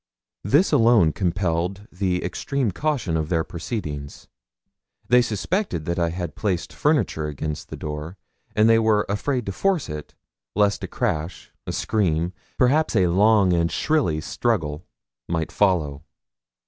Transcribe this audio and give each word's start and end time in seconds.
This 0.43 0.71
alone 0.71 1.11
compelled 1.11 1.87
the 1.91 2.25
extreme 2.25 2.71
caution 2.71 3.15
of 3.15 3.29
their 3.29 3.43
proceedings. 3.43 4.27
They 5.07 5.21
suspected 5.21 5.85
that 5.85 5.99
I 5.99 6.09
had 6.09 6.33
placed 6.35 6.73
furniture 6.73 7.27
against 7.27 7.69
the 7.69 7.75
door, 7.77 8.17
and 8.55 8.67
were 8.83 9.05
afraid 9.07 9.45
to 9.45 9.51
force 9.51 9.89
it, 9.89 10.15
lest 10.55 10.83
a 10.83 10.87
crash, 10.87 11.51
a 11.67 11.71
scream, 11.71 12.33
perhaps 12.57 12.95
a 12.95 13.09
long 13.09 13.53
and 13.53 13.71
shrilly 13.71 14.21
struggle, 14.21 14.87
might 15.29 15.51
follow. 15.51 16.01